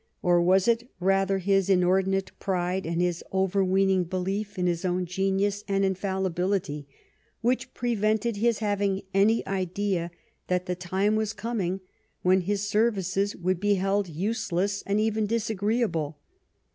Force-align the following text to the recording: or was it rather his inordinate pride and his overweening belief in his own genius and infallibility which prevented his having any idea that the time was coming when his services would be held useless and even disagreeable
or 0.23 0.41
was 0.41 0.67
it 0.67 0.89
rather 0.99 1.37
his 1.37 1.69
inordinate 1.69 2.31
pride 2.39 2.87
and 2.87 3.03
his 3.03 3.23
overweening 3.31 4.03
belief 4.03 4.57
in 4.57 4.65
his 4.65 4.83
own 4.83 5.05
genius 5.05 5.63
and 5.67 5.85
infallibility 5.85 6.87
which 7.41 7.71
prevented 7.75 8.37
his 8.37 8.57
having 8.57 9.03
any 9.13 9.45
idea 9.45 10.09
that 10.47 10.65
the 10.65 10.73
time 10.73 11.15
was 11.15 11.33
coming 11.33 11.81
when 12.23 12.41
his 12.41 12.67
services 12.67 13.35
would 13.35 13.59
be 13.59 13.75
held 13.75 14.07
useless 14.09 14.81
and 14.87 14.99
even 14.99 15.27
disagreeable 15.27 16.17